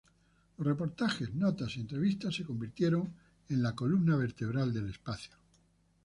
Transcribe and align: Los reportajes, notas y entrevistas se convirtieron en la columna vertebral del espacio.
Los 0.57 0.65
reportajes, 0.65 1.31
notas 1.35 1.77
y 1.77 1.79
entrevistas 1.81 2.33
se 2.33 2.43
convirtieron 2.43 3.13
en 3.49 3.61
la 3.61 3.75
columna 3.75 4.15
vertebral 4.17 4.73
del 4.73 4.89
espacio. 4.89 5.35